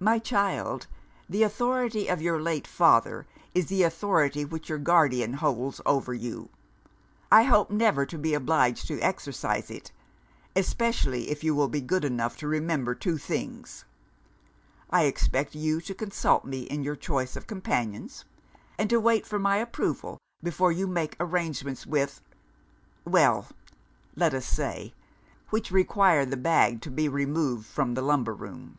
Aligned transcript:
My 0.00 0.20
child, 0.20 0.86
the 1.28 1.42
authority 1.42 2.06
of 2.06 2.22
your 2.22 2.40
late 2.40 2.68
father 2.68 3.26
is 3.52 3.66
the 3.66 3.82
authority 3.82 4.44
which 4.44 4.68
your 4.68 4.78
guardian 4.78 5.32
holds 5.32 5.80
over 5.84 6.14
you. 6.14 6.50
I 7.32 7.42
hope 7.42 7.72
never 7.72 8.06
to 8.06 8.16
be 8.16 8.32
obliged 8.32 8.86
to 8.86 9.00
exercise 9.00 9.72
it 9.72 9.90
especially, 10.54 11.30
if 11.30 11.42
you 11.42 11.52
will 11.52 11.66
be 11.66 11.80
good 11.80 12.04
enough 12.04 12.36
to 12.36 12.46
remember 12.46 12.94
two 12.94 13.18
things. 13.18 13.86
I 14.88 15.02
expect 15.06 15.56
you 15.56 15.80
to 15.80 15.94
consult 15.96 16.44
me 16.44 16.60
in 16.62 16.84
your 16.84 16.94
choice 16.94 17.34
of 17.34 17.48
companions; 17.48 18.24
and 18.78 18.88
to 18.90 19.00
wait 19.00 19.26
for 19.26 19.40
my 19.40 19.56
approval 19.56 20.18
before 20.44 20.70
you 20.70 20.86
make 20.86 21.16
arrangements 21.18 21.84
which 21.86 22.20
well! 23.04 23.48
let 24.14 24.32
us 24.32 24.46
say, 24.46 24.94
which 25.50 25.72
require 25.72 26.24
the 26.24 26.36
bag 26.36 26.80
to 26.82 26.88
be 26.92 27.08
removed 27.08 27.66
from 27.66 27.94
the 27.94 28.02
lumber 28.02 28.32
room." 28.32 28.78